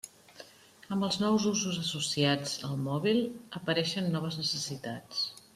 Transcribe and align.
Amb 0.95 1.05
els 1.07 1.17
nous 1.23 1.45
usos 1.49 1.77
associats 1.83 2.57
al 2.69 2.75
mòbil, 2.87 3.23
apareixen 3.63 4.13
noves 4.19 4.43
necessitats. 4.45 5.25